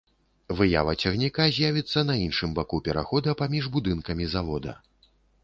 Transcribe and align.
Выява 0.59 0.95
цягніка 1.03 1.45
з'явіцца 1.57 1.99
на 2.07 2.15
іншым 2.23 2.57
баку 2.61 2.81
перахода 2.89 3.37
паміж 3.43 3.69
будынкамі 3.79 4.31
завода. 4.35 4.77